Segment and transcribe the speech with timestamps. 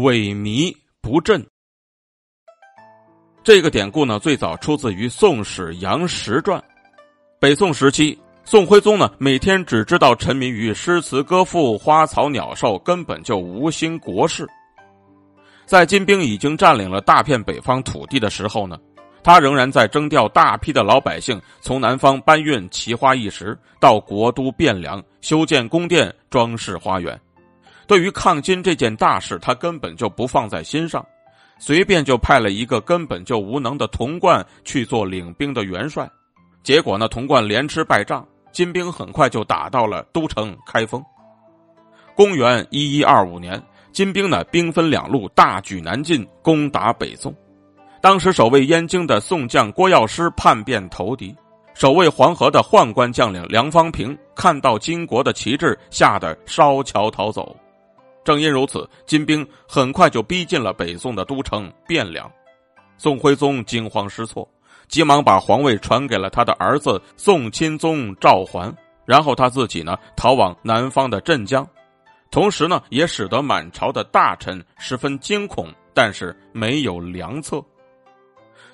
[0.00, 1.46] 萎靡不振。
[3.44, 6.58] 这个典故呢，最早出自于《宋史·杨时传》。
[7.38, 14.48] 北宋时期，宋徽宗呢，每天只知道沉迷于诗词歌赋、花草鸟兽，根本就无心国事。
[15.66, 18.78] 在金兵已经占领了大片北方土地的时候呢，
[19.22, 27.20] 他仍然在征调大批的老百姓，从南方搬运奇花异石到国都汴梁修建宫殿、装饰花园。
[27.90, 31.04] 对于抗金这件大事，他根本就不放在心上。
[31.58, 36.08] 随便就派了一个根本就无能的童贯去做领兵的元帅，
[36.62, 41.04] 结果呢，童贯连吃败仗，金兵很快就打到了都城开封。
[42.14, 43.60] 公元一一二五年，
[43.90, 47.34] 金兵呢兵分两路大举南进，攻打北宋。
[48.00, 51.34] 当时守卫燕京的宋将郭药师叛变投敌，
[51.74, 57.56] 守卫黄河的宦官将领梁方平看到金国的旗帜，吓得烧桥逃走。
[58.22, 62.30] 正因如此，金兵很快就逼近了北宋的都城汴梁。
[62.98, 64.46] 宋徽宗惊慌失措，
[64.88, 68.70] 急忙把皇位传给了他的儿子宋钦宗赵桓，
[69.06, 71.66] 然后他自己呢逃往南方的镇江，
[72.30, 77.64] 同时呢也使得满朝的大臣十分惊恐，但是没有良策。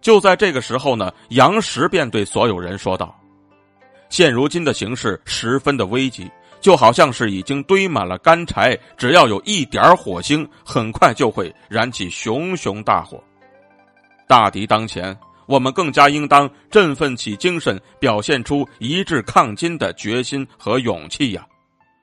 [0.00, 3.14] 就在这个时候呢，杨时便对所有人说道
[4.08, 6.30] ：“现如今的形势十分的危急。”
[6.64, 13.22] 就好像是已经堆满了干柴，只要有一点火星，很快就会燃起熊熊大火。
[14.26, 15.14] 大敌当前，
[15.46, 21.46] 我们更加应当振奋起精神，表现出一致抗金的决心和勇气呀！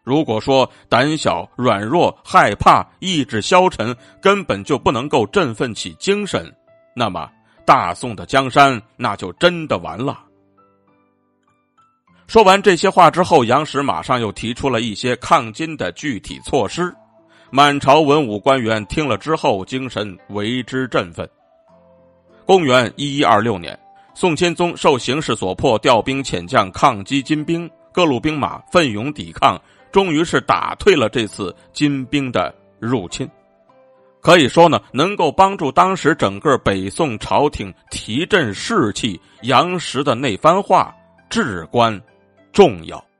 [0.04, 6.56] 如果说胆小、软弱、害怕、意志消沉，根本就不能够振奋起精神，
[6.95, 7.28] 那么
[7.66, 10.20] 大宋的江山那就真的完了。
[12.32, 16.96] 说完这些话之后，杨时马上又提出了一些抗金的具体措施。
[17.50, 21.30] 满朝文武官员听了之后，精神为之振奋。
[22.46, 23.78] 公元一一二六年，
[24.14, 29.61] 宋钦宗受形势所迫，调兵遣将抗击金兵，各路兵马奋勇抵抗，
[29.92, 33.30] 终于是打退了这次金兵的入侵。
[34.22, 40.95] 可以说呢，能够帮助当时整个北宋朝廷提振士气，杨时的那番话
[41.30, 42.02] 至关。
[42.52, 43.11] 重要。